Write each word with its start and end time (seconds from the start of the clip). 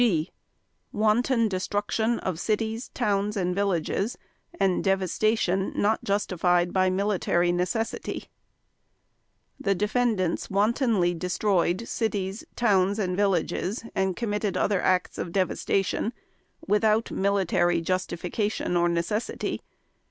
(G) 0.01 0.31
WANTON 0.93 1.47
DESTRUCTION 1.47 2.17
OF 2.21 2.39
CITIES, 2.39 2.89
TOWNS, 2.95 3.37
AND 3.37 3.53
VILLAGES 3.53 4.17
AND 4.59 4.83
DEVASTATION 4.83 5.73
NOT 5.75 6.03
JUSTIFIED 6.03 6.73
BY 6.73 6.89
MILITARY 6.89 7.51
NECESSITY 7.51 8.25
The 9.59 9.75
defendants 9.75 10.49
wantonly 10.49 11.13
destroyed 11.13 11.87
cities, 11.87 12.43
towns, 12.55 12.97
and 12.97 13.15
villages 13.15 13.83
and 13.93 14.15
committed 14.15 14.57
other 14.57 14.81
acts 14.81 15.19
of 15.19 15.31
devastation 15.31 16.13
without 16.67 17.11
military 17.11 17.79
justification 17.79 18.75
or 18.75 18.89
necessity. 18.89 19.61